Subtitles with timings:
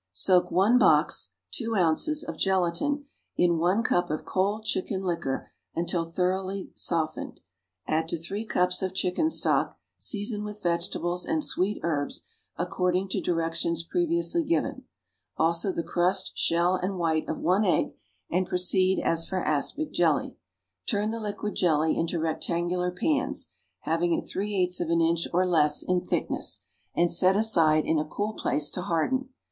[0.07, 3.05] = Soak one box (two ounces) of gelatine
[3.37, 7.39] in one cup of cold chicken liquor until thoroughly softened.
[7.85, 12.23] Add to three cups of chicken stock, seasoned with vegetables and sweet herbs
[12.57, 14.85] according to directions previously given,
[15.37, 17.95] also the crushed shell and white of one egg,
[18.27, 20.35] and proceed as for aspic jelly.
[20.89, 23.49] Turn the liquid jelly into rectangular pans,
[23.81, 26.61] having it three eighths of an inch or less in thickness,
[26.95, 29.29] and set aside in a cool place to harden.